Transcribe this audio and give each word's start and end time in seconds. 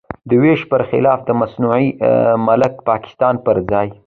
د 0.29 0.31
وېش 0.43 0.61
پر 0.71 0.81
خلاف 0.89 1.19
د 1.25 1.29
مصنوعي 1.41 1.87
ملک 2.47 2.73
پاکستان 2.89 3.33
پر 3.45 3.57
ځای. 3.71 3.87